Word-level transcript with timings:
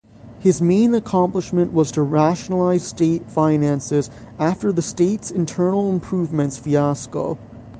His 0.39 0.63
main 0.63 0.95
accomplishment 0.95 1.73
was 1.73 1.91
to 1.91 2.01
rationalize 2.01 2.81
state 2.81 3.29
finances 3.29 4.09
after 4.39 4.71
the 4.71 4.81
state's 4.81 5.29
internal 5.29 5.91
improvements 5.91 6.57
fiasco. 6.57 7.37